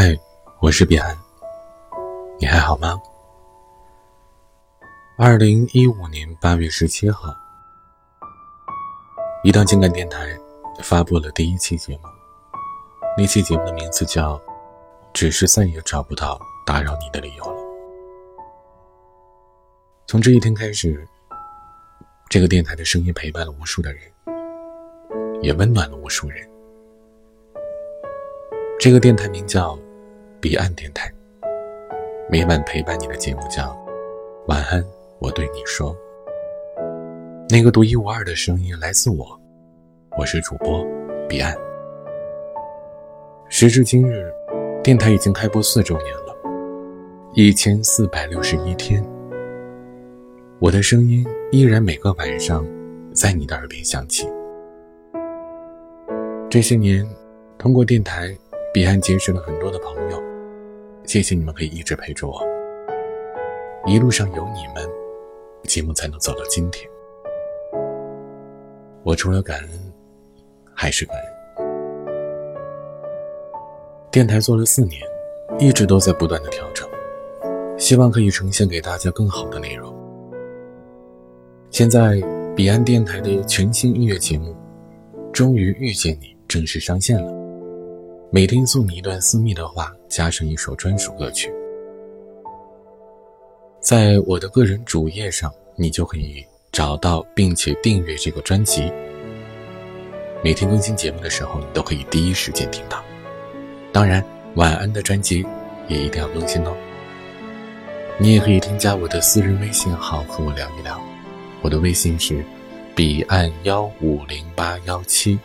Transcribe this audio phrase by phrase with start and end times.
[0.00, 0.16] 嗨，
[0.60, 1.18] 我是彼岸，
[2.38, 3.02] 你还好吗？
[5.16, 7.34] 二零一五年八月十七号，
[9.42, 10.38] 一档情感电台
[10.84, 12.04] 发布了第一期节目，
[13.16, 14.36] 那期节目的名字叫
[15.12, 17.60] 《只是再也找不到打扰你的理由了》。
[20.06, 21.04] 从这一天开始，
[22.28, 24.02] 这个电台的声音陪伴了无数的人，
[25.42, 26.48] 也温暖了无数人。
[28.78, 29.76] 这个电台名叫
[30.40, 31.12] “彼岸电台”，
[32.30, 33.76] 每晚陪伴你的节目叫
[34.46, 34.84] “晚安”，
[35.18, 35.96] 我对你说。
[37.50, 39.26] 那个独一无二的声音来自我，
[40.16, 40.86] 我是主播
[41.28, 41.56] 彼岸。
[43.48, 44.32] 时至今日，
[44.80, 46.36] 电台已经开播四周年了，
[47.34, 49.04] 一千四百六十一天，
[50.60, 52.64] 我的声音依然每个晚上
[53.12, 54.28] 在你的耳边响起。
[56.48, 57.04] 这些年，
[57.58, 58.32] 通过电台。
[58.70, 60.22] 彼岸结识了很多的朋友，
[61.08, 62.38] 谢谢你们可以一直陪着我。
[63.86, 64.86] 一路上有你们，
[65.62, 66.86] 节目才能走到今天。
[69.02, 69.70] 我除了感恩，
[70.74, 71.26] 还是感恩。
[74.10, 75.00] 电台做了四年，
[75.58, 76.86] 一直都在不断的调整，
[77.78, 79.90] 希望可以呈现给大家更好的内容。
[81.70, 82.20] 现在，
[82.54, 84.54] 彼岸电台的全新音乐节目
[85.32, 87.37] 《终于遇见你》正式上线了。
[88.30, 91.50] 每天送你一段私密的话，加上一首专属歌曲。
[93.80, 98.92] 在我的个人主页上，你就可以找到并且订阅这个专辑。
[100.44, 103.02] 每天更新节目的时候，你都可以第一时间听到。
[103.92, 104.22] 当然，
[104.56, 105.42] 晚安的专辑
[105.88, 106.76] 也一定要更新哦。
[108.18, 111.00] 你也可以添加我的私人微信号和我聊一聊，
[111.62, 112.44] 我的微信是
[112.94, 115.38] 彼岸幺五零八幺七。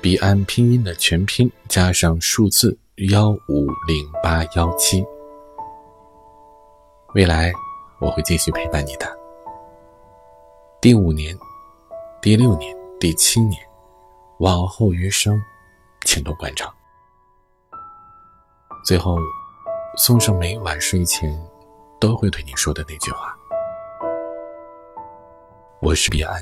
[0.00, 2.76] 彼岸拼音的全拼加上数字
[3.10, 5.04] 幺五零八幺七，
[7.14, 7.52] 未来
[8.00, 9.18] 我会继续陪伴你的。
[10.80, 11.36] 第五年、
[12.22, 13.60] 第六年、第七年，
[14.38, 15.42] 往后余生，
[16.04, 16.72] 请多关照。
[18.84, 19.18] 最后，
[19.96, 21.36] 送上每晚睡前
[21.98, 23.36] 都会对你说的那句话：
[25.80, 26.40] 我是彼岸，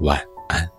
[0.00, 0.75] 晚安。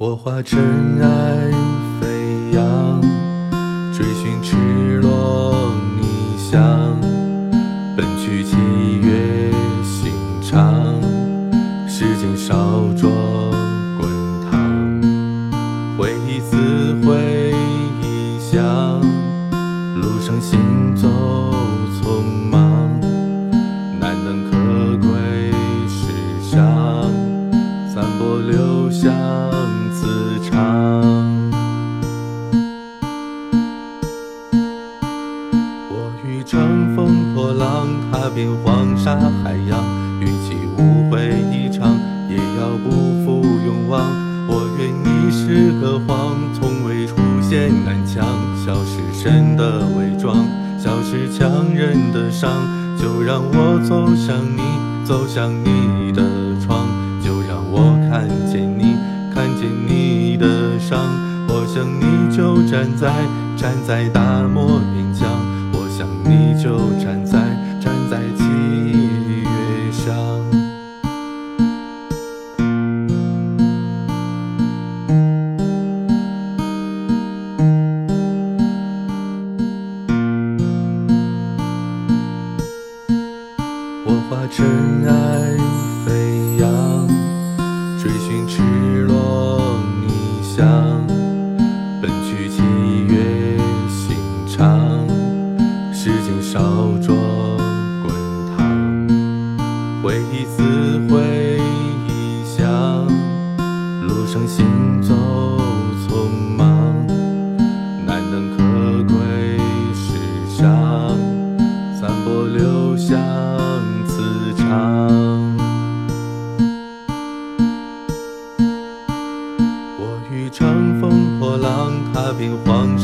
[0.00, 0.56] 我化尘
[1.00, 1.50] 埃
[2.00, 3.02] 飞扬，
[3.92, 6.96] 追寻赤裸逆翔，
[7.96, 8.54] 奔去七
[9.00, 9.50] 月
[9.82, 11.02] 心肠，
[11.88, 12.77] 时间烧
[43.88, 44.10] 望。
[44.46, 48.24] 我愿你是个谎，从未出现南墙，
[48.64, 50.36] 消失神的伪装，
[50.78, 52.50] 消失强忍的伤。
[52.96, 54.62] 就让我走向你，
[55.04, 56.22] 走向你的
[56.60, 56.86] 窗，
[57.22, 58.96] 就让我看见你，
[59.34, 60.98] 看见你的伤。
[61.48, 63.12] 我想你就站在，
[63.56, 65.28] 站在大漠边疆，
[65.72, 67.38] 我想你就站在
[67.80, 68.47] 站在。
[84.88, 85.54] 尘埃
[86.06, 87.06] 飞扬，
[88.02, 88.62] 追寻赤